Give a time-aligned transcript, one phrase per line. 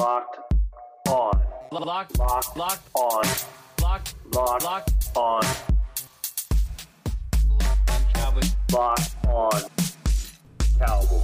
[0.00, 0.38] Locked
[1.08, 1.42] on.
[1.70, 3.22] Locked, Locked locked, on.
[3.82, 5.14] locked, Locked locked.
[5.14, 5.42] on.
[8.72, 9.62] Locked on.
[10.78, 11.22] Cowboys.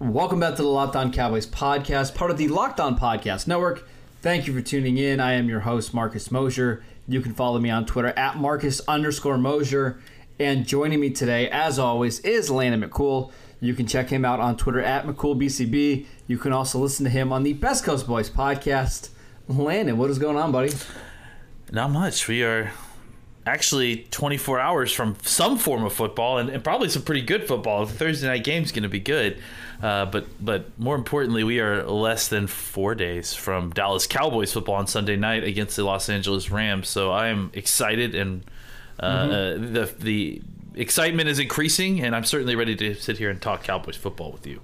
[0.00, 3.88] Welcome back to the Locked On Cowboys podcast, part of the Locked On Podcast Network.
[4.22, 5.20] Thank you for tuning in.
[5.20, 6.82] I am your host, Marcus Mosher.
[7.06, 10.00] You can follow me on Twitter at Marcus underscore Mosher.
[10.40, 13.30] And joining me today, as always, is Landon McCool.
[13.60, 16.06] You can check him out on Twitter at McCoolBCB.
[16.30, 19.08] You can also listen to him on the Best Coast Boys podcast.
[19.48, 20.70] Landon, what is going on, buddy?
[21.72, 22.28] Not much.
[22.28, 22.70] We are
[23.44, 27.84] actually 24 hours from some form of football and, and probably some pretty good football.
[27.84, 29.42] The Thursday night game is going to be good.
[29.82, 34.76] Uh, but but more importantly, we are less than four days from Dallas Cowboys football
[34.76, 36.88] on Sunday night against the Los Angeles Rams.
[36.88, 38.44] So I am excited, and
[39.00, 39.64] uh, Mm-hmm.
[39.64, 40.42] uh, the the
[40.76, 44.46] excitement is increasing, and I'm certainly ready to sit here and talk Cowboys football with
[44.46, 44.60] you.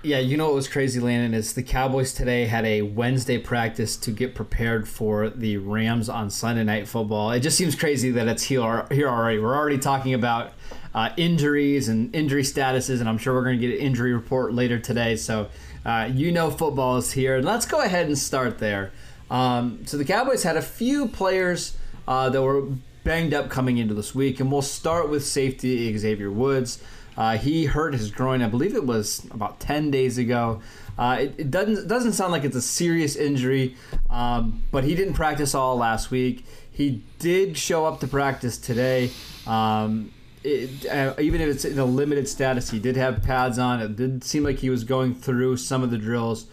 [0.00, 3.96] Yeah, you know what was crazy, Landon, is the Cowboys today had a Wednesday practice
[3.96, 7.32] to get prepared for the Rams on Sunday Night Football.
[7.32, 9.40] It just seems crazy that it's here, already.
[9.40, 10.52] We're already talking about
[10.94, 14.54] uh, injuries and injury statuses, and I'm sure we're going to get an injury report
[14.54, 15.16] later today.
[15.16, 15.48] So
[15.84, 17.38] uh, you know football is here.
[17.38, 18.92] And let's go ahead and start there.
[19.32, 21.76] Um, so the Cowboys had a few players
[22.06, 22.68] uh, that were
[23.02, 26.80] banged up coming into this week, and we'll start with safety Xavier Woods.
[27.18, 30.62] Uh, he hurt his groin, I believe it was about 10 days ago.
[30.96, 33.74] Uh, it, it doesn't doesn't sound like it's a serious injury,
[34.08, 36.46] um, but he didn't practice all last week.
[36.70, 39.10] He did show up to practice today.
[39.48, 40.12] Um,
[40.44, 43.80] it, uh, even if it's in a limited status, he did have pads on.
[43.80, 46.46] It did seem like he was going through some of the drills.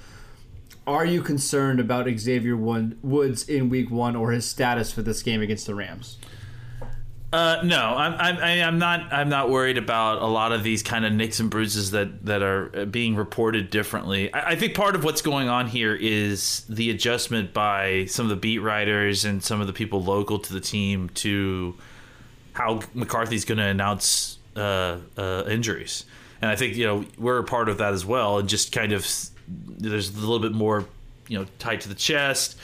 [0.88, 5.42] Are you concerned about Xavier Woods in Week One or his status for this game
[5.42, 6.18] against the Rams?
[7.36, 9.12] Uh, no, I'm, I'm, I'm not.
[9.12, 12.42] I'm not worried about a lot of these kind of nicks and bruises that that
[12.42, 14.34] are uh, being reported differently.
[14.34, 18.30] I, I think part of what's going on here is the adjustment by some of
[18.30, 21.76] the beat writers and some of the people local to the team to
[22.54, 26.06] how McCarthy's going to announce uh, uh, injuries,
[26.42, 28.38] and I think you know we're a part of that as well.
[28.38, 29.06] And just kind of
[29.50, 30.86] there's a little bit more
[31.28, 32.58] you know tied to the chest,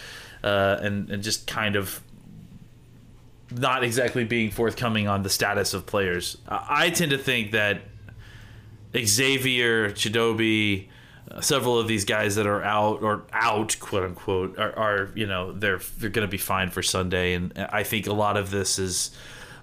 [0.45, 2.01] uh, and and just kind of
[3.51, 6.37] not exactly being forthcoming on the status of players.
[6.47, 7.81] I tend to think that
[8.97, 10.87] Xavier, Chidobe,
[11.29, 15.25] uh, several of these guys that are out or out, quote unquote, are, are you
[15.25, 18.51] know they're they're going to be fine for Sunday, and I think a lot of
[18.51, 19.11] this is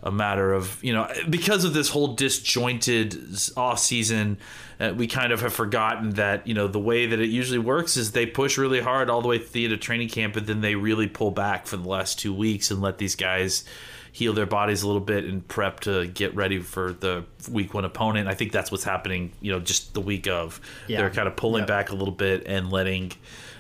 [0.03, 3.17] a matter of you know because of this whole disjointed
[3.57, 4.39] off season
[4.81, 7.97] uh, we kind of have forgotten that you know the way that it usually works
[7.97, 10.61] is they push really hard all the way through to the training camp and then
[10.61, 13.65] they really pull back for the last two weeks and let these guys
[14.13, 17.85] heal their bodies a little bit and prep to get ready for the week one
[17.85, 20.99] opponent i think that's what's happening you know just the week of Yeah.
[20.99, 21.69] they're kind of pulling Yep.
[21.69, 23.13] back a little bit and letting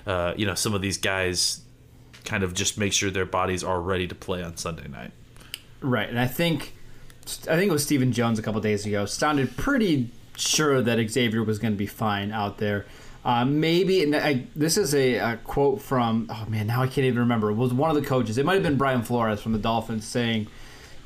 [0.06, 1.60] uh, you know some of these guys
[2.24, 5.12] kind of just make sure their bodies are ready to play on sunday night
[5.80, 6.74] Right, and I think
[7.24, 11.42] I think it was Stephen Jones a couple days ago sounded pretty sure that Xavier
[11.42, 12.86] was going to be fine out there.
[13.24, 17.06] Uh, maybe and I, this is a, a quote from oh man now I can't
[17.06, 17.50] even remember.
[17.50, 18.38] It was one of the coaches.
[18.38, 20.46] It might have been Brian Flores from the Dolphins saying,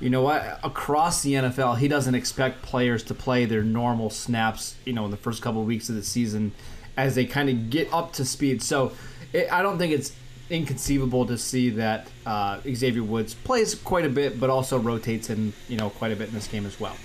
[0.00, 4.76] you know what, across the NFL, he doesn't expect players to play their normal snaps.
[4.84, 6.52] You know, in the first couple of weeks of the season,
[6.96, 8.62] as they kind of get up to speed.
[8.62, 8.92] So
[9.32, 10.12] it, I don't think it's
[10.50, 15.52] inconceivable to see that uh, Xavier Woods plays quite a bit, but also rotates in
[15.68, 16.96] you know quite a bit in this game as well.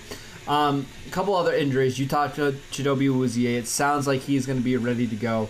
[0.48, 2.00] Um, a couple other injuries.
[2.00, 3.58] You talked to Chidobe Awuzie.
[3.58, 5.50] It sounds like he's going to be ready to go.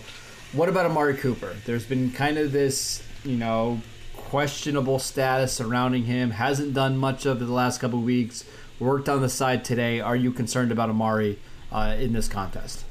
[0.52, 1.54] What about Amari Cooper?
[1.66, 3.80] There's been kind of this, you know,
[4.16, 6.30] questionable status surrounding him.
[6.30, 8.44] Hasn't done much of the last couple weeks.
[8.80, 10.00] Worked on the side today.
[10.00, 11.38] Are you concerned about Amari
[11.70, 12.84] uh, in this contest?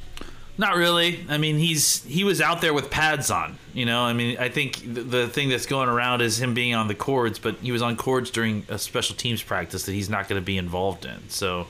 [0.58, 1.24] Not really.
[1.30, 3.58] I mean, he's he was out there with pads on.
[3.74, 6.74] You know, I mean, I think the, the thing that's going around is him being
[6.74, 10.10] on the cords, but he was on cords during a special teams practice that he's
[10.10, 11.30] not going to be involved in.
[11.30, 11.68] So,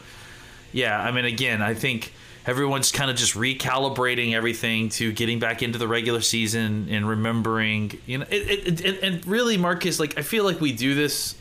[0.72, 2.14] yeah, I mean, again, I think
[2.46, 8.00] everyone's kind of just recalibrating everything to getting back into the regular season and remembering,
[8.06, 11.36] you know, it, it, it, and really, Marcus, like I feel like we do this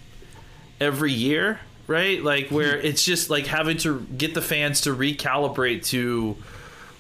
[0.81, 2.21] every year, right?
[2.21, 2.89] Like where mm-hmm.
[2.89, 6.37] it's just like having to get the fans to recalibrate to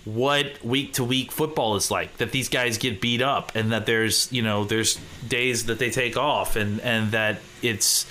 [0.06, 3.86] what week to week football is like that these guys get beat up and that
[3.86, 4.94] there's you know there's
[5.26, 8.06] days that they take off and and that it's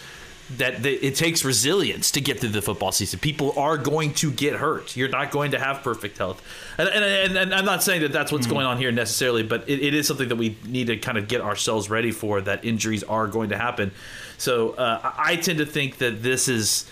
[0.57, 3.19] that the, it takes resilience to get through the football season.
[3.19, 4.95] People are going to get hurt.
[4.95, 6.39] You're not going to have perfect health.
[6.77, 8.51] And, and, and, and I'm not saying that that's what's mm.
[8.51, 11.27] going on here necessarily, but it, it is something that we need to kind of
[11.27, 13.89] get ourselves ready for that injuries are going to happen.
[14.37, 16.85] So uh, I tend to think that this is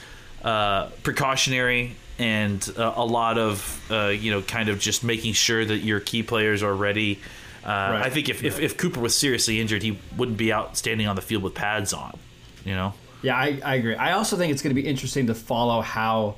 [0.44, 5.66] uh, precautionary and uh, a lot of, uh, you know, kind of just making sure
[5.66, 7.20] that your key players are ready.
[7.66, 8.06] Uh, right.
[8.06, 11.18] I think if, if, if Cooper was seriously injured, he wouldn't be out standing on
[11.18, 12.18] the field with pads on,
[12.64, 12.94] you know?
[13.24, 13.96] Yeah, I, I agree.
[13.96, 16.36] I also think it's going to be interesting to follow how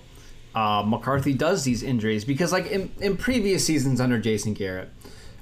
[0.55, 4.89] uh, McCarthy does these injuries because, like in, in previous seasons under Jason Garrett,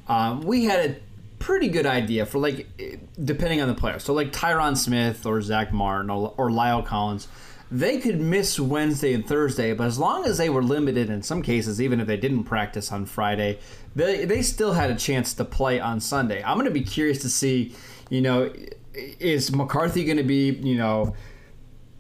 [0.10, 0.96] um, we had a
[1.40, 2.68] pretty good idea for like
[3.24, 4.00] depending on the player.
[4.00, 7.28] So like Tyron Smith or Zack Martin or, or La'el Collins,
[7.72, 11.42] they could miss Wednesday and Thursday, but as long as they were limited in some
[11.42, 13.60] cases, even if they didn't practice on Friday,
[13.96, 16.44] they they still had a chance to play on Sunday.
[16.44, 17.76] I'm going to be curious to see,
[18.10, 18.52] you know,
[18.94, 21.16] is McCarthy going to be, you know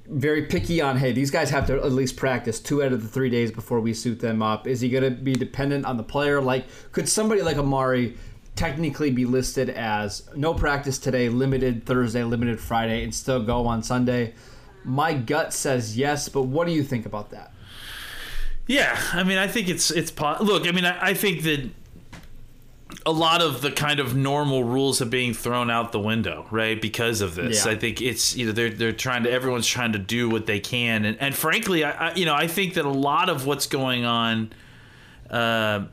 [0.09, 3.07] very picky on hey these guys have to at least practice two out of the
[3.07, 4.67] three days before we suit them up.
[4.67, 6.41] Is he going to be dependent on the player?
[6.41, 8.17] Like could somebody like amari
[8.55, 13.81] technically be listed as no practice today limited thursday limited friday and still go on
[13.81, 14.31] sunday
[14.85, 17.51] my gut says yes but what do you think about that
[18.67, 21.69] yeah i mean i think it's it's look i mean i, I think that
[23.05, 26.79] a lot of the kind of normal rules are being thrown out the window, right?
[26.79, 27.71] Because of this, yeah.
[27.71, 30.59] I think it's you know they're they're trying to everyone's trying to do what they
[30.59, 33.67] can, and and frankly, I, I you know I think that a lot of what's
[33.67, 34.53] going on.
[35.29, 35.85] Uh,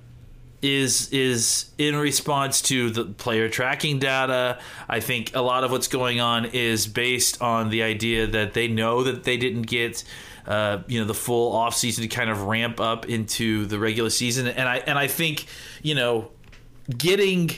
[0.62, 4.58] is is in response to the player tracking data.
[4.88, 8.68] I think a lot of what's going on is based on the idea that they
[8.68, 10.04] know that they didn't get
[10.46, 14.10] uh, you know the full off season to kind of ramp up into the regular
[14.10, 15.46] season, and I and I think
[15.82, 16.30] you know
[16.96, 17.50] getting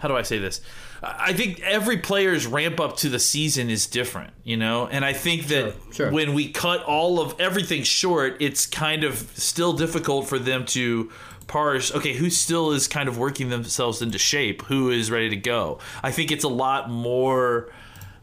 [0.00, 0.60] how do I say this?
[1.02, 4.86] I think every player's ramp up to the season is different, you know?
[4.86, 6.12] And I think that sure, sure.
[6.12, 11.10] when we cut all of everything short, it's kind of still difficult for them to
[11.46, 15.36] parse okay, who still is kind of working themselves into shape, who is ready to
[15.36, 15.78] go.
[16.02, 17.72] I think it's a lot more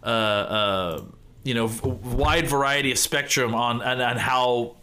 [0.04, 1.02] uh, uh,
[1.44, 4.76] you know, wide variety of spectrum on, on, on how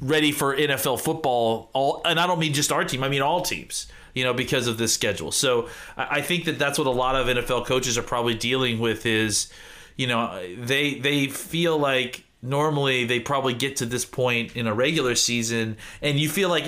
[0.00, 1.70] ready for NFL football.
[1.72, 3.86] All, and I don't mean just our team; I mean all teams.
[4.14, 5.32] You know, because of this schedule.
[5.32, 9.06] So I think that that's what a lot of NFL coaches are probably dealing with.
[9.06, 9.50] Is
[9.96, 14.72] you know they they feel like normally they probably get to this point in a
[14.72, 16.66] regular season and you feel like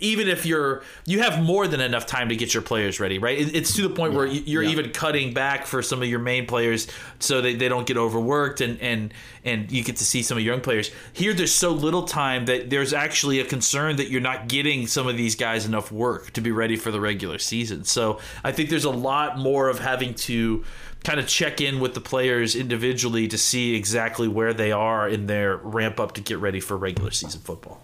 [0.00, 3.38] even if you're you have more than enough time to get your players ready right?
[3.54, 4.70] It's to the point where you're yeah.
[4.70, 6.86] even cutting back for some of your main players
[7.18, 9.12] so they, they don't get overworked and and
[9.44, 10.90] and you get to see some of your young players.
[11.12, 15.08] Here there's so little time that there's actually a concern that you're not getting some
[15.08, 17.84] of these guys enough work to be ready for the regular season.
[17.84, 20.64] So i think there's a lot more of having to
[21.04, 25.26] kind of check in with the players individually to see exactly where they are in
[25.26, 27.82] their ramp up to get ready for regular season football.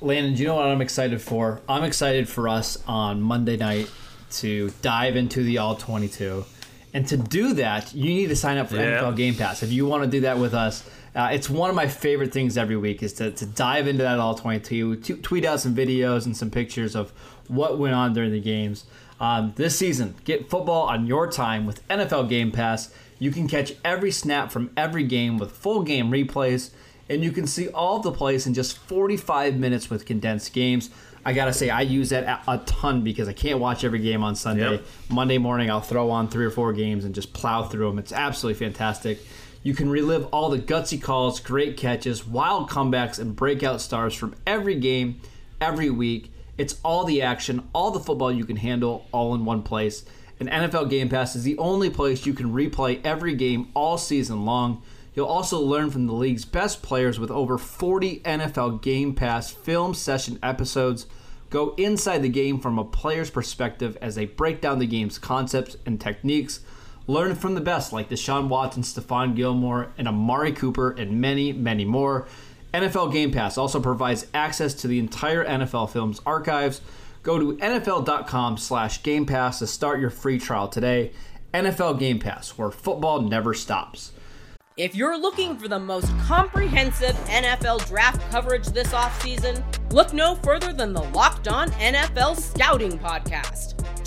[0.00, 1.60] Landon, do you know what I'm excited for?
[1.68, 3.90] I'm excited for us on Monday night
[4.32, 6.44] to dive into the All 22.
[6.92, 9.02] And to do that, you need to sign up for yeah.
[9.02, 9.62] NFL Game Pass.
[9.62, 12.56] If you want to do that with us, uh, it's one of my favorite things
[12.56, 16.26] every week is to, to dive into that All 22, t- tweet out some videos
[16.26, 17.12] and some pictures of
[17.48, 18.84] what went on during the games.
[19.20, 22.92] Um, this season, get football on your time with NFL Game Pass.
[23.18, 26.70] You can catch every snap from every game with full game replays,
[27.08, 30.88] and you can see all of the plays in just 45 minutes with condensed games.
[31.22, 34.34] I gotta say, I use that a ton because I can't watch every game on
[34.34, 34.70] Sunday.
[34.70, 34.86] Yep.
[35.10, 37.98] Monday morning, I'll throw on three or four games and just plow through them.
[37.98, 39.18] It's absolutely fantastic.
[39.62, 44.34] You can relive all the gutsy calls, great catches, wild comebacks, and breakout stars from
[44.46, 45.20] every game,
[45.60, 46.32] every week.
[46.60, 50.04] It's all the action, all the football you can handle, all in one place.
[50.38, 54.44] And NFL Game Pass is the only place you can replay every game all season
[54.44, 54.82] long.
[55.14, 59.94] You'll also learn from the league's best players with over 40 NFL Game Pass film
[59.94, 61.06] session episodes.
[61.48, 65.78] Go inside the game from a player's perspective as they break down the game's concepts
[65.86, 66.60] and techniques.
[67.06, 71.86] Learn from the best like Deshaun Watson, Stephon Gilmore, and Amari Cooper, and many, many
[71.86, 72.28] more.
[72.72, 76.80] NFL Game Pass also provides access to the entire NFL Films archives.
[77.22, 81.12] Go to nfl.com slash Game Pass to start your free trial today.
[81.52, 84.12] NFL Game Pass, where football never stops.
[84.76, 89.62] If you're looking for the most comprehensive NFL draft coverage this offseason,
[89.92, 93.79] look no further than the Locked On NFL Scouting Podcast.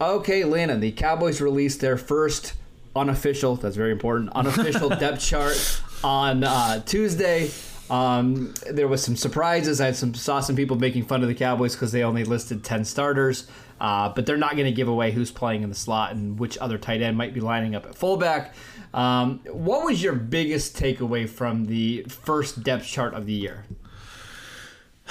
[0.00, 2.54] Okay, Landon, the Cowboys released their first
[2.96, 7.50] unofficial, that's very important, unofficial depth chart on uh, Tuesday.
[7.90, 9.78] Um, there was some surprises.
[9.78, 12.64] I had some saw some people making fun of the Cowboys because they only listed
[12.64, 13.46] ten starters,
[13.78, 16.56] uh, but they're not going to give away who's playing in the slot and which
[16.58, 18.54] other tight end might be lining up at fullback.
[18.94, 23.66] Um, what was your biggest takeaway from the first depth chart of the year?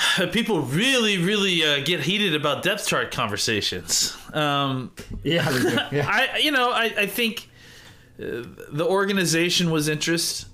[0.31, 4.15] People really, really uh, get heated about depth chart conversations.
[4.33, 4.91] Um,
[5.23, 5.49] Yeah.
[5.91, 6.07] Yeah.
[6.07, 7.49] I, you know, I, I think
[8.19, 10.47] uh, the organization was interest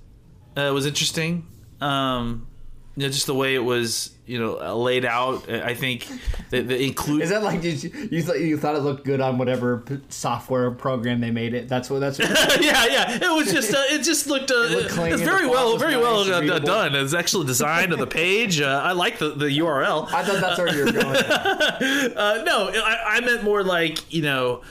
[0.56, 1.46] uh, was interesting.
[1.82, 2.48] Um,
[2.96, 5.50] you know, just the way it was, you know, uh, laid out.
[5.50, 6.08] I think
[6.50, 7.22] the, the include.
[7.22, 7.72] Is that like you,
[8.12, 11.68] you thought you thought it looked good on whatever software program they made it?
[11.68, 12.20] That's what that's.
[12.20, 12.30] What,
[12.64, 13.16] yeah, yeah.
[13.16, 16.54] It was just, uh, it just looked, uh, looked it's very well, very nice well
[16.54, 16.96] uh, done.
[16.96, 18.62] It's actually design of the page.
[18.62, 20.12] Uh, I like the, the URL.
[20.12, 21.16] I thought that's where you were going.
[22.16, 24.62] Uh, no, I, I meant more like you know,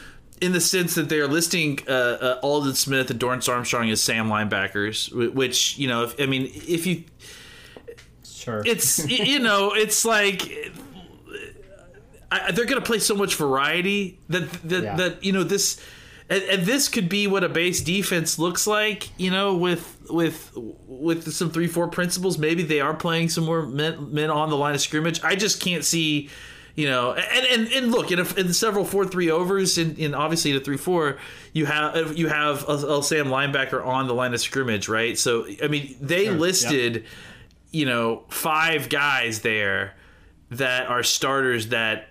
[0.40, 4.02] in the sense that they are listing uh, uh, Aldon Smith and Dorrance Armstrong as
[4.02, 7.04] Sam linebackers, wh- which you know, if, I mean, if you,
[8.44, 8.62] Sure.
[8.64, 10.50] it's you know, it's like.
[12.32, 14.96] I, they're going to play so much variety that that, Yeah.
[14.96, 15.80] that you know this
[16.28, 20.50] and, and this could be what a base defense looks like you know with with
[20.56, 24.56] with some three four principles maybe they are playing some more men, men on the
[24.56, 26.28] line of scrimmage i just can't see
[26.74, 30.06] you know and and, and look in, a, in several four three overs and in,
[30.06, 31.18] in obviously the three four
[31.52, 35.46] you have you have a, a sam linebacker on the line of scrimmage right so
[35.62, 37.04] i mean they listed
[37.74, 39.94] you know five guys there
[40.50, 42.08] that are starters that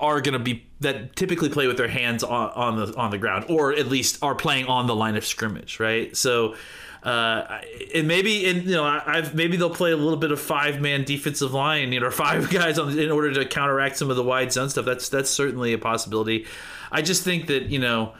[0.00, 3.18] are going to be that typically play with their hands on, on the on the
[3.18, 6.16] ground or at least are playing on the line of scrimmage right?
[6.16, 6.56] So
[7.02, 7.60] uh,
[7.94, 11.04] and maybe and you know I've maybe they'll play a little bit of five man
[11.04, 14.52] defensive line you know five guys on in order to counteract some of the wide
[14.52, 14.86] zone stuff.
[14.86, 16.46] That's that's certainly a possibility.
[16.90, 18.14] I just think that you know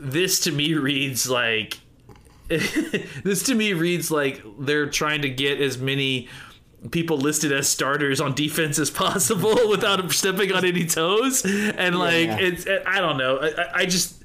[0.00, 1.80] this to me reads like
[3.24, 6.28] this to me reads like they're trying to get as many
[6.90, 11.44] people listed as starters on defense as possible without stepping on any toes.
[11.44, 12.38] And like yeah.
[12.38, 13.38] it's i don't know.
[13.38, 14.24] I, I- just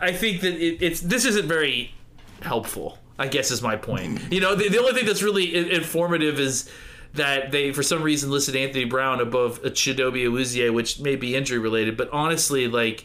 [0.00, 1.94] i think that it, it's this isn't very
[2.42, 4.20] helpful i guess is my point.
[4.30, 6.70] You know the, the only thing that's really informative is
[7.14, 11.58] that they for some reason listed anthony brown above chidobe Awuzie, which may be injury
[11.58, 13.04] related but honestly like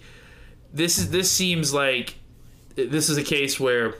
[0.73, 2.15] this is this seems like
[2.75, 3.95] this is a case where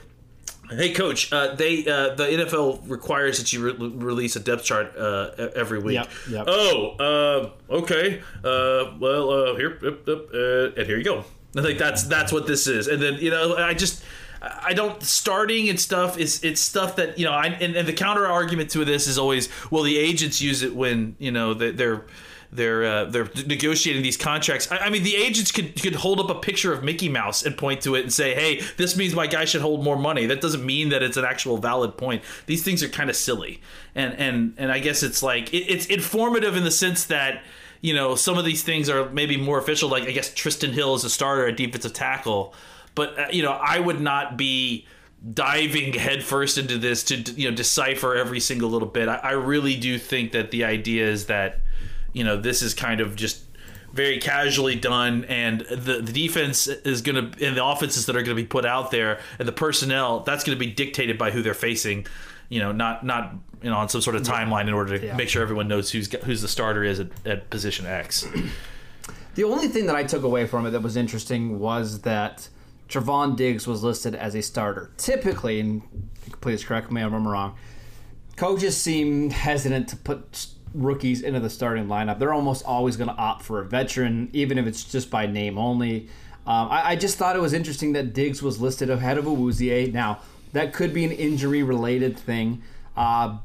[0.70, 1.32] Hey, coach.
[1.32, 5.78] Uh, they uh, the NFL requires that you re- release a depth chart uh, every
[5.78, 5.94] week.
[5.94, 6.44] Yep, yep.
[6.48, 8.20] Oh, uh, okay.
[8.44, 11.24] Uh, well, uh, here, yep, yep, uh, and here you go.
[11.56, 12.88] I think that's that's what this is.
[12.88, 14.04] And then you know, I just
[14.42, 17.32] I don't starting and stuff is it's stuff that you know.
[17.32, 20.74] I, and, and the counter argument to this is always well, the agents use it
[20.74, 22.04] when you know they- they're
[22.52, 24.70] they're uh, they're negotiating these contracts.
[24.70, 27.56] I, I mean, the agents could could hold up a picture of Mickey Mouse and
[27.56, 30.40] point to it and say, "Hey, this means my guy should hold more money." That
[30.40, 32.22] doesn't mean that it's an actual valid point.
[32.46, 33.60] These things are kind of silly,
[33.94, 37.42] and and and I guess it's like it, it's informative in the sense that
[37.80, 39.88] you know some of these things are maybe more official.
[39.88, 42.54] Like I guess Trysten Hill is a starter at defensive tackle,
[42.96, 44.86] but uh, you know I would not be
[45.32, 49.08] diving headfirst into this to you know decipher every single little bit.
[49.08, 51.60] I, I really do think that the idea is that
[52.12, 53.44] you know this is kind of just
[53.92, 58.20] very casually done and the, the defense is going to and the offenses that are
[58.22, 61.30] going to be put out there and the personnel that's going to be dictated by
[61.30, 62.06] who they're facing
[62.50, 65.16] you know not not you know on some sort of timeline in order to Yeah.
[65.16, 68.26] make sure everyone knows who's who's the starter is at, at position x
[69.34, 72.48] The only thing that I took away from it that was interesting was that
[72.88, 74.90] Trevon Diggs was listed as a starter.
[74.96, 75.82] Typically, and
[76.40, 77.56] please correct me if I'm wrong,
[78.36, 82.18] coaches seem hesitant to put rookies into the starting lineup.
[82.18, 85.58] They're almost always going to opt for a veteran, even if it's just by name
[85.58, 86.08] only.
[86.46, 89.92] Um, I, I just thought it was interesting that Diggs was listed ahead of Awuzie.
[89.92, 90.20] Now,
[90.52, 92.62] that could be an injury related thing,
[92.96, 93.38] uh,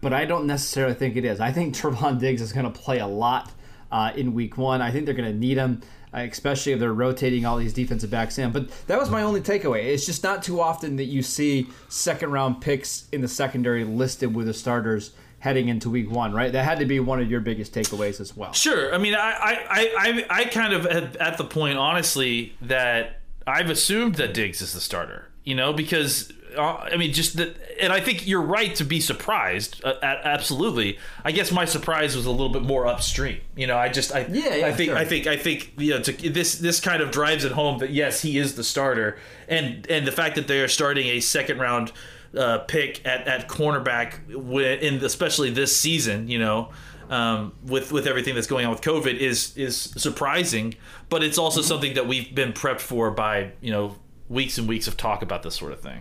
[0.00, 1.40] but I don't necessarily think it is.
[1.40, 3.50] I think Trevon Diggs is going to play a lot
[3.90, 4.80] uh, in week one.
[4.82, 5.82] I think they're going to need him,
[6.14, 8.52] especially if they're rotating all these defensive backs in.
[8.52, 9.84] But that was my only takeaway.
[9.86, 14.34] It's just not too often that you see second round picks in the secondary listed
[14.34, 16.52] with the starters heading into week one, right?
[16.52, 18.52] That had to be one of your biggest takeaways as well.
[18.54, 18.94] Sure.
[18.94, 24.14] I mean, I, I, I, I kind of at, the point, honestly, that I've assumed
[24.14, 25.28] that Diggs is the starter.
[25.42, 29.84] You know, because I mean, just that, and I think you're right to be surprised.
[29.84, 30.98] Uh, absolutely.
[31.24, 33.40] I guess my surprise was a little bit more upstream.
[33.56, 34.98] You know, I just, I, yeah, yeah I think, sure.
[34.98, 37.90] I think, I think, you know, to, this, this kind of drives it home that
[37.90, 39.18] yes, he is the starter,
[39.48, 41.92] and and the fact that they are starting a second round
[42.36, 46.70] uh, pick at, at cornerback, in especially this season, you know,
[47.10, 50.74] um, with with everything that's going on with COVID, is is surprising.
[51.08, 51.68] But it's also mm-hmm.
[51.68, 53.96] something that we've been prepped for by you know
[54.28, 56.00] weeks and weeks of talk about this sort of thing.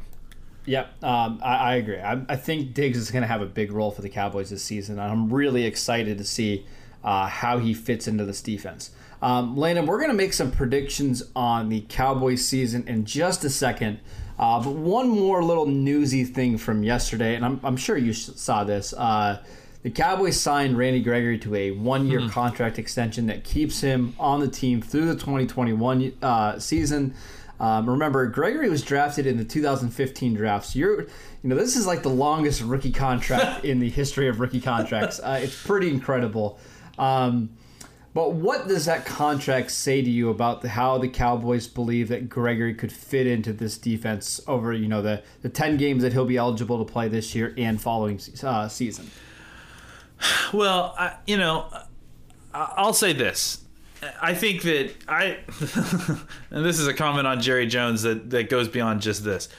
[0.65, 1.99] Yep, um, I, I, agree.
[1.99, 4.63] I, I, think Diggs is going to have a big role for the Cowboys this
[4.63, 6.65] season, and I'm really excited to see
[7.03, 8.91] uh, how he fits into this defense.
[9.21, 13.49] Um, Landon, we're going to make some predictions on the Cowboys season in just a
[13.49, 13.99] second.
[14.39, 18.63] Uh, but one more little newsy thing from yesterday, and I'm, I'm sure you saw
[18.63, 18.93] this.
[18.93, 19.43] Uh,
[19.83, 22.29] the Cowboys signed Randy Gregory to a one year mm-hmm.
[22.29, 27.13] contract extension that keeps him on the team through the 2021 uh, season.
[27.59, 30.67] Um, remember, Gregory was drafted in the 2015 draft.
[30.67, 31.09] So you're, you
[31.43, 35.19] know, this is like the longest rookie contract in the history of rookie contracts.
[35.19, 36.59] Uh, it's pretty incredible.
[36.97, 37.55] Um,
[38.13, 42.29] but what does that contract say to you about the, how the Cowboys believe that
[42.29, 46.25] Gregory could fit into this defense over you know the the ten games that he'll
[46.25, 49.09] be eligible to play this year and following uh, season?
[50.53, 51.67] Well, I, you know,
[52.53, 53.63] I'll say this.
[54.21, 55.37] I think that I,
[56.51, 59.49] and this is a comment on Jerry Jones that, that goes beyond just this.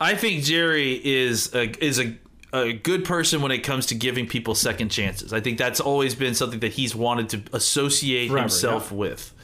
[0.00, 2.16] I think Jerry is a, is a
[2.52, 5.32] a good person when it comes to giving people second chances.
[5.32, 8.98] I think that's always been something that he's wanted to associate Forever, himself yeah.
[8.98, 9.34] with.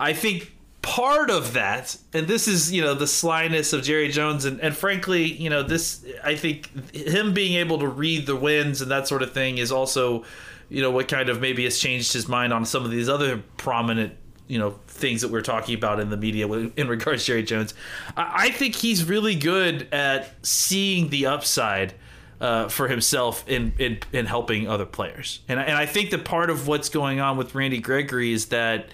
[0.00, 4.46] I think part of that, and this is, you know, the slyness of Jerry Jones,
[4.46, 8.80] and, and frankly, you know, this, I think him being able to read the winds
[8.80, 10.24] and that sort of thing is also,
[10.68, 13.42] you know, what kind of maybe has changed his mind on some of these other
[13.56, 14.14] prominent
[14.48, 17.74] you know things that we're talking about in the media in regards to Jerry Jones.
[18.16, 21.94] I think he's really good at seeing the upside
[22.40, 26.50] uh, for himself in, in in helping other players, and and I think that part
[26.50, 28.88] of what's going on with Randy Gregory is that.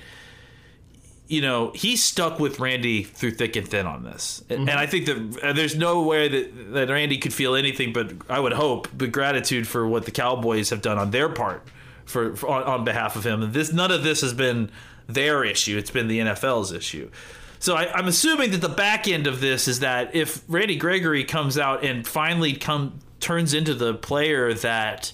[1.26, 4.42] You know, he stuck with Randy through thick and thin on this.
[4.48, 4.68] Mm-hmm.
[4.68, 8.12] And I think that uh, there's no way that, that Randy could feel anything but,
[8.28, 11.66] I would hope, but gratitude for what the Cowboys have done on their part
[12.04, 13.42] for, for on, on behalf of him.
[13.42, 14.70] And this, none of this has been
[15.06, 15.78] their issue.
[15.78, 17.10] It's been the NFL's issue.
[17.58, 21.24] So I, am assuming that the back end of this is that if Randy Gregory
[21.24, 25.12] comes out and finally come turns into the player that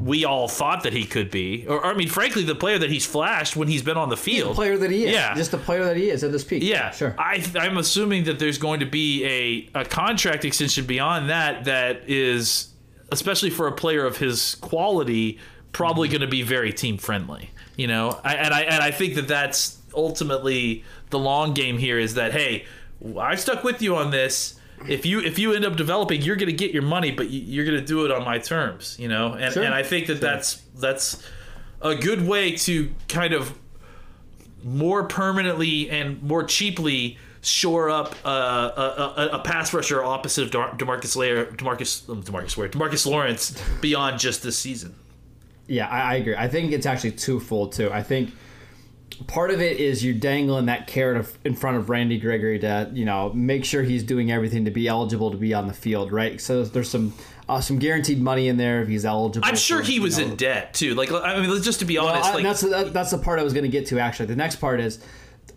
[0.00, 3.06] we all thought that he could be, or I mean, frankly, the player that he's
[3.06, 5.58] flashed when he's been on the field, the player that he is, yeah, just the
[5.58, 6.62] player that he is at this peak.
[6.62, 7.14] Yeah, sure.
[7.18, 9.24] I, I'm assuming that there's going to be
[9.74, 12.68] a a contract extension beyond that that is,
[13.12, 15.38] especially for a player of his quality,
[15.72, 16.18] probably mm-hmm.
[16.18, 17.50] going to be very team friendly.
[17.76, 21.98] You know, I, and I and I think that that's ultimately the long game here
[21.98, 22.64] is that hey,
[23.18, 24.58] I stuck with you on this.
[24.88, 27.64] If you if you end up developing, you're going to get your money, but you're
[27.64, 28.96] going to do it on my terms.
[28.98, 29.62] You know, and sure.
[29.62, 30.20] and I think that sure.
[30.20, 31.22] that's that's
[31.80, 33.58] a good way to kind of
[34.62, 40.78] more permanently and more cheaply shore up uh, a, a, a, pass rusher opposite of
[40.78, 44.94] Demarcus Lair, Demarcus um, Demarcus Ware, Demarcus Lawrence beyond just this season.
[45.66, 46.36] Yeah, I, I agree.
[46.36, 47.90] I think it's actually twofold too.
[47.92, 48.30] I think
[49.14, 53.04] part of it is you're dangling that carrot in front of Randy Gregory to you
[53.04, 56.40] know make sure he's doing everything to be eligible to be on the field, right?
[56.40, 57.14] So there's some
[57.48, 59.46] uh, some guaranteed money in there if he's eligible.
[59.46, 60.24] I'm sure for, he was know.
[60.24, 60.94] in debt too.
[60.94, 63.42] Like I mean, just to be honest, I, like, that's that, that's the part I
[63.42, 63.98] was going to get to.
[63.98, 65.04] Actually, the next part is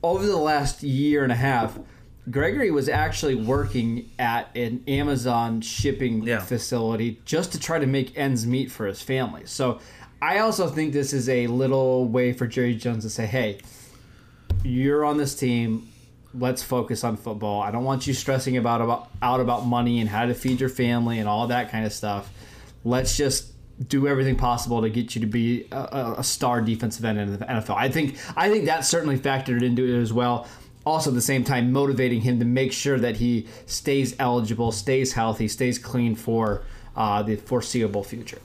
[0.03, 1.77] over the last year and a half
[2.29, 6.39] Gregory was actually working at an Amazon shipping yeah.
[6.39, 9.45] facility just to try to make ends meet for his family.
[9.45, 9.79] So
[10.21, 13.59] I also think this is a little way for Jerry Jones to say, hey,
[14.63, 15.91] you're on this team.
[16.33, 17.61] Let's focus on football.
[17.61, 20.69] I don't want you stressing about, about out about money and how to feed your
[20.69, 22.31] family and all that kind of stuff.
[22.83, 23.51] Let's just
[23.87, 27.45] do everything possible to get you to be a, a star defensive end in the
[27.45, 27.75] NFL.
[27.75, 30.47] I think I think that certainly factored into it as well
[30.87, 35.13] also at the same time motivating him to make sure that he stays eligible, stays
[35.13, 36.63] healthy, stays clean for
[36.95, 38.39] uh, the foreseeable future.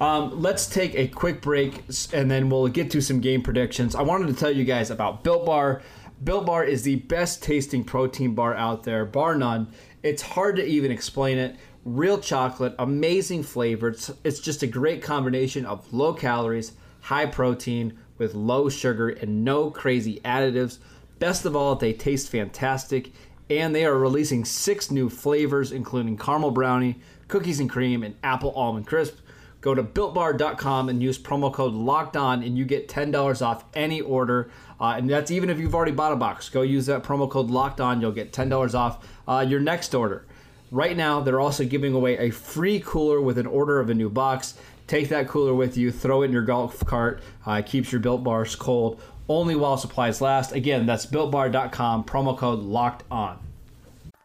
[0.00, 1.84] Um, let's take a quick break
[2.14, 3.94] and then we'll get to some game predictions.
[3.94, 5.82] I wanted to tell you guys about Built Bar.
[6.24, 9.68] Built Bar is the best tasting protein bar out there, bar none.
[10.02, 11.56] It's hard to even explain it.
[11.84, 13.88] Real chocolate, amazing flavor.
[13.88, 19.44] It's, it's just a great combination of low calories, high protein, with low sugar, and
[19.44, 20.78] no crazy additives.
[21.18, 23.12] Best of all, they taste fantastic,
[23.48, 28.52] and they are releasing six new flavors, including caramel brownie, cookies and cream, and apple
[28.52, 29.18] almond crisp.
[29.60, 34.00] Go to builtbar.com and use promo code locked on, and you get $10 off any
[34.00, 34.50] order.
[34.80, 36.48] Uh, and that's even if you've already bought a box.
[36.48, 38.00] Go use that promo code locked on.
[38.00, 40.26] You'll get $10 off uh, your next order.
[40.70, 44.08] Right now, they're also giving away a free cooler with an order of a new
[44.08, 44.54] box.
[44.86, 47.22] Take that cooler with you, throw it in your golf cart.
[47.44, 50.52] Uh, keeps your built bars cold only while supplies last.
[50.52, 53.38] Again, that's builtbar.com, promo code locked on.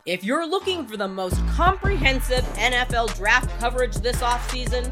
[0.05, 4.91] If you're looking for the most comprehensive NFL draft coverage this offseason,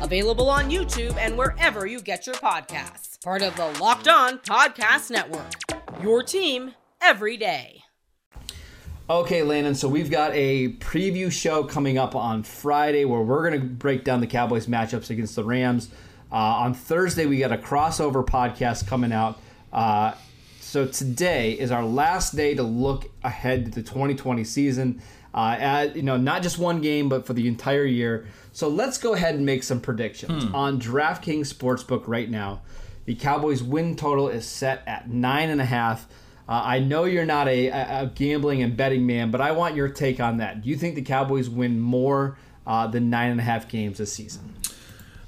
[0.00, 3.22] available on YouTube and wherever you get your podcasts.
[3.22, 5.52] Part of the Locked On Podcast Network.
[6.02, 7.82] Your team every day.
[9.10, 13.60] Okay, Landon, so we've got a preview show coming up on Friday where we're going
[13.60, 15.88] to break down the Cowboys matchups against the Rams.
[16.30, 19.40] Uh, on Thursday, we got a crossover podcast coming out.
[19.72, 20.12] Uh,
[20.60, 25.00] so today is our last day to look ahead to the 2020 season.
[25.34, 28.26] Uh, at, you know, not just one game, but for the entire year.
[28.52, 30.44] So let's go ahead and make some predictions.
[30.54, 32.62] On DraftKings Sportsbook right now,
[33.04, 36.08] the Cowboys win total is set at nine and a half.
[36.48, 39.76] Uh, I know you're not a, a, a gambling and betting man, but I want
[39.76, 40.62] your take on that.
[40.62, 44.12] Do you think the Cowboys win more uh, than nine and a half games this
[44.12, 44.54] season?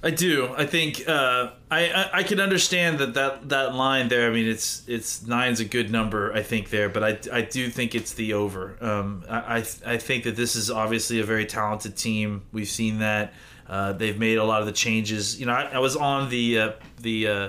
[0.03, 0.55] I do.
[0.57, 4.31] I think uh, I, I I can understand that, that that line there.
[4.31, 6.33] I mean, it's it's nine's a good number.
[6.33, 8.79] I think there, but I, I do think it's the over.
[8.81, 12.43] Um, I I I think that this is obviously a very talented team.
[12.51, 13.35] We've seen that.
[13.69, 15.39] Uh, they've made a lot of the changes.
[15.39, 17.49] You know, I, I was on the uh, the uh,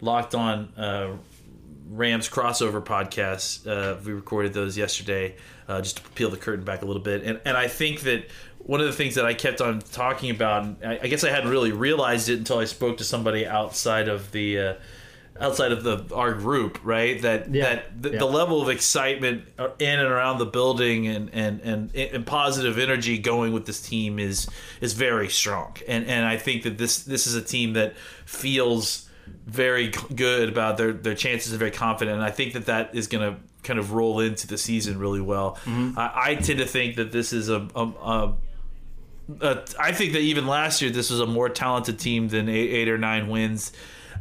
[0.00, 1.16] locked on uh,
[1.86, 3.66] Rams crossover podcast.
[3.66, 5.36] Uh, we recorded those yesterday,
[5.68, 7.24] just to peel the curtain back a little bit.
[7.24, 8.24] And and I think that
[8.60, 11.50] one of the things that I kept on talking about, I, I guess I hadn't
[11.50, 14.58] really realized it until I spoke to somebody outside of the.
[14.58, 14.74] Uh,
[15.40, 17.76] outside of the our group right that Yeah.
[17.76, 18.18] that the, Yeah.
[18.18, 19.44] the level of excitement
[19.78, 24.18] in and around the building and, and and and positive energy going with this team
[24.18, 24.46] is
[24.82, 27.94] is very strong and and I think that this this is a team that
[28.26, 29.08] feels
[29.46, 33.06] very good about their their chances and very confident and I think that that is
[33.06, 36.96] going to kind of roll into the season really well I, I tend to think
[36.96, 38.34] that this is a, a, a
[39.40, 42.70] uh, I think that even last year this was a more talented team than eight,
[42.70, 43.72] eight or nine wins.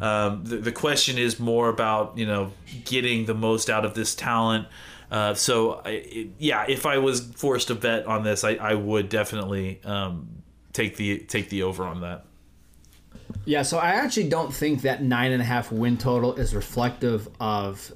[0.01, 2.53] Um, the, the question is more about you know
[2.85, 4.67] getting the most out of this talent.
[5.11, 8.75] Uh, so I, it, yeah, if I was forced to bet on this, I, I
[8.75, 10.43] would definitely um,
[10.73, 12.25] take the take the over on that.
[13.45, 17.27] Yeah, so I actually don't think that nine and a half win total is reflective
[17.39, 17.91] of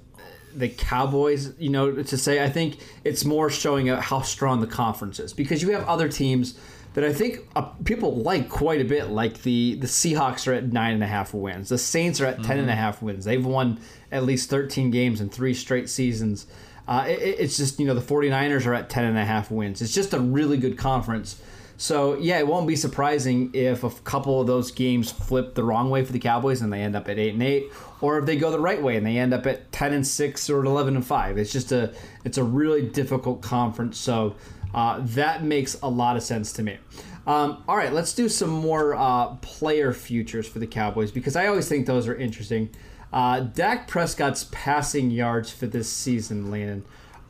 [0.56, 1.54] the Cowboys.
[1.60, 5.62] You know, to say I think it's more showing how strong the conference is because
[5.62, 6.58] you have other teams
[6.94, 9.10] that I think uh, people like quite a bit.
[9.10, 11.70] Like the the Seahawks are at nine and a half wins.
[11.70, 13.26] The Saints are at ten and a half wins.
[13.26, 13.80] They've won
[14.12, 16.48] at least thirteen games in three straight seasons.
[16.88, 19.82] Uh, it, it's just you know the 49ers are at ten and a half wins.
[19.82, 21.42] It's just a really good conference.
[21.78, 25.90] So yeah, it won't be surprising if a couple of those games flip the wrong
[25.90, 27.66] way for the Cowboys and they end up at eight and eight,
[28.00, 30.50] or if they go the right way and they end up at ten and six
[30.50, 31.38] or eleven and five.
[31.38, 33.98] It's just a it's a really difficult conference.
[33.98, 34.36] So
[34.74, 36.78] uh, that makes a lot of sense to me.
[37.26, 41.48] Um, all right, let's do some more uh, player futures for the Cowboys because I
[41.48, 42.70] always think those are interesting.
[43.14, 46.84] Uh, Dak Prescott's passing yards for this season, Landon,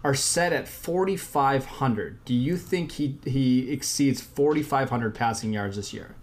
[0.04, 2.26] are set at 4,500.
[2.26, 6.16] Do you think he he exceeds 4,500 passing yards this year?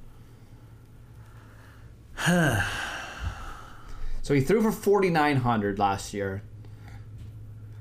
[4.23, 6.43] so he threw for 4,900 last year.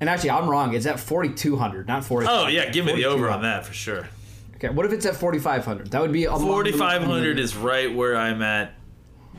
[0.01, 0.73] And actually, I'm wrong.
[0.73, 2.27] It's at 4,200, not 40.
[2.29, 4.07] Oh yeah, give me the over on that for sure.
[4.55, 5.91] Okay, what if it's at 4,500?
[5.91, 8.73] That would be among Forty five hundred is right where I'm at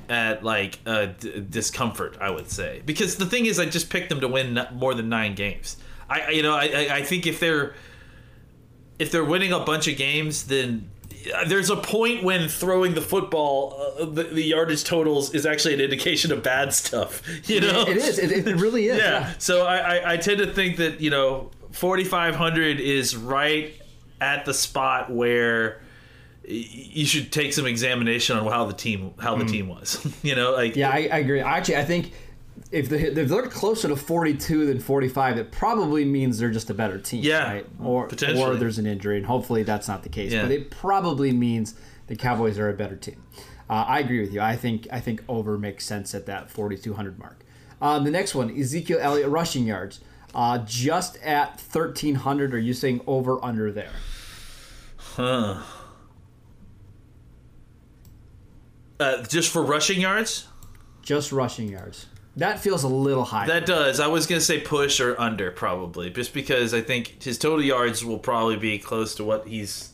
[0.08, 4.08] at like uh, d- discomfort, I would say, because the thing is, I just picked
[4.08, 5.76] them to win n- more than nine games.
[6.08, 7.74] I, you know, I, I- I think if they're
[8.98, 10.90] if they're winning a bunch of games, then
[11.46, 15.80] there's a point when throwing the football, uh, the, the yardage totals is actually an
[15.80, 17.22] indication of bad stuff.
[17.48, 18.18] You know, It is.
[18.18, 18.98] It, it really is.
[18.98, 19.32] yeah.
[19.38, 23.74] So I, I, I tend to think that you know 4,500 is right
[24.20, 25.80] at the spot where
[26.44, 30.04] you should take some examination on how the team how the team was.
[30.22, 30.76] you know, like.
[30.76, 31.40] Yeah, I, I agree.
[31.40, 32.12] Actually, I think
[32.70, 36.74] if, they, if they're closer to 42 than 45, it probably means they're just a
[36.74, 37.22] better team.
[37.22, 37.66] Yeah, Right?
[37.82, 38.06] Or,
[38.38, 40.32] or there's an injury, and hopefully that's not the case.
[40.32, 40.42] Yeah.
[40.42, 41.74] But it probably means
[42.06, 43.22] the Cowboys are a better team.
[43.68, 44.40] Uh, I agree with you.
[44.40, 47.44] I think I think over makes sense at that 4,200 mark.
[47.80, 50.00] Um, the next one, Ezekiel Elliott rushing yards,
[50.34, 52.52] uh, just at 1,300.
[52.52, 53.92] Are you saying over under there?
[54.96, 55.62] Huh.
[58.98, 60.46] Uh, just for rushing yards?
[61.00, 62.06] Just rushing yards.
[62.36, 63.46] That feels a little high.
[63.46, 63.98] That does.
[64.00, 67.64] I was going to say push or under, probably, just because I think his total
[67.64, 69.92] yards will probably be close to what he's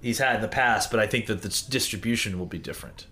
[0.00, 3.06] he's had in the past, but I think that the distribution will be different.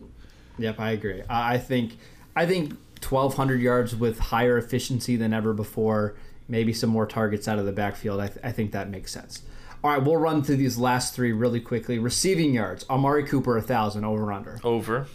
[0.59, 1.23] Yep, I agree.
[1.29, 1.99] I think
[2.35, 2.71] I think
[3.03, 6.15] 1,200 yards with higher efficiency than ever before.
[6.49, 8.21] Maybe some more targets out of the backfield.
[8.21, 9.43] I, th- I think that makes sense.
[9.83, 11.99] All right, we'll run through these last three really quickly.
[11.99, 14.59] Receiving yards: Amari Cooper, a 1,000 over under.
[14.65, 15.07] Over.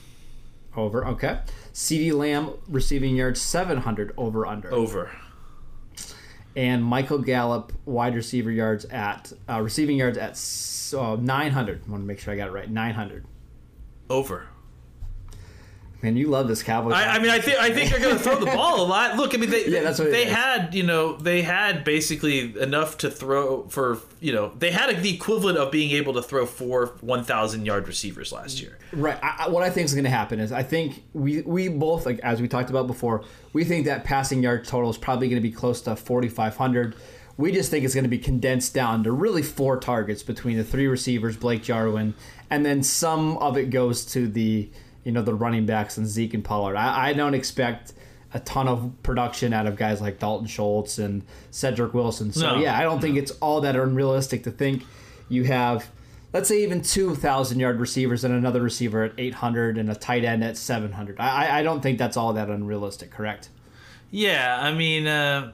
[0.76, 1.06] Over.
[1.06, 1.40] Okay.
[1.74, 4.72] CeeDee Lamb receiving yards 700 over under.
[4.74, 5.12] Over.
[6.56, 10.34] And Michael Gallup wide receiver yards at uh, receiving yards at
[11.00, 11.84] uh, 900.
[11.88, 12.70] I want to make sure I got it right.
[12.70, 13.26] 900.
[14.10, 14.48] Over.
[16.02, 16.94] Man, you love this Cowboys.
[16.94, 19.18] I, I mean, I think I think they're going to throw the ball a lot.
[19.18, 20.74] Look, I mean, they Yeah, that's what they had.
[20.74, 24.00] You know, they had basically enough to throw for.
[24.22, 27.88] You know, they had the equivalent of being able to throw four one thousand yard
[27.88, 28.78] receivers last year.
[28.94, 29.20] Right.
[29.22, 32.20] I, what I think is going to happen is I think we we both like
[32.20, 35.48] as we talked about before, we think that passing yard total is probably going to
[35.48, 36.96] be close to 4500.
[37.36, 40.64] We just think it's going to be condensed down to really four targets between the
[40.64, 42.14] three receivers, Blake Jarwin,
[42.50, 44.70] and then some of it goes to the
[45.04, 46.76] you know the running backs and Zeke and Pollard.
[46.76, 47.94] I, I don't expect
[48.34, 52.32] a ton of production out of guys like Dalton Schultz and Cedric Wilson.
[52.32, 52.62] So No.
[52.62, 54.84] yeah, I don't think it's all that unrealistic to think
[55.30, 55.90] you have
[56.32, 60.44] let's say even 2,000 yard receivers and another receiver at 800 and a tight end
[60.44, 61.20] at 700.
[61.20, 63.50] I, I- I don't think that's all that unrealistic, correct?
[64.12, 65.52] Yeah, I mean, uh,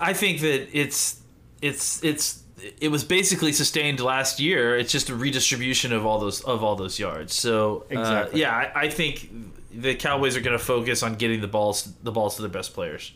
[0.00, 1.20] I think that it's
[1.62, 2.42] it's it's
[2.80, 4.76] it was basically sustained last year.
[4.76, 7.34] It's just a redistribution of all those of all those yards.
[7.34, 9.30] So uh, yeah, I, I think
[9.72, 12.74] the Cowboys are going to focus on getting the balls the balls to their best
[12.74, 13.12] players.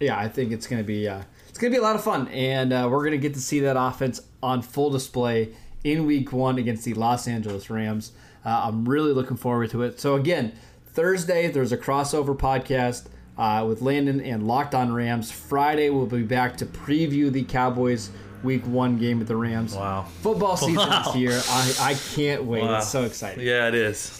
[0.00, 2.04] Yeah, I think it's going to be uh, it's going to be a lot of
[2.04, 6.06] fun, and uh, we're going to get to see that offense on full display in
[6.06, 8.12] Week One against the Los Angeles Rams.
[8.44, 10.00] Uh, I'm really looking forward to it.
[10.00, 10.52] So again,
[10.86, 13.06] Thursday there's a crossover podcast
[13.38, 15.30] uh, with Landon and Locked On Rams.
[15.30, 18.10] Friday we'll be back to preview the Cowboys
[18.42, 19.74] Week One game with the Rams.
[19.74, 20.06] Wow.
[20.20, 21.04] Football season Wow.
[21.08, 21.40] is here.
[21.48, 22.62] I, I can't wait.
[22.62, 22.78] Wow.
[22.78, 23.46] It's so exciting.
[23.46, 24.18] Yeah, it is.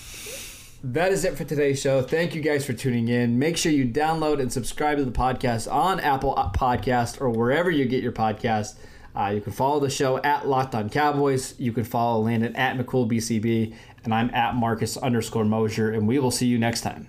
[0.85, 2.03] That is it for today's show.
[2.03, 3.39] Thank you guys for tuning in.
[3.39, 7.85] Make sure you download and subscribe to the podcast on Apple Podcast or wherever you
[7.85, 8.75] get your podcast.
[9.15, 11.55] Uh, you can follow the show at Locked On Cowboys.
[11.59, 16.31] You can follow Landon at McCoolBCB, and I'm at Marcus underscore Mosher, and we will
[16.33, 17.09] see you next time.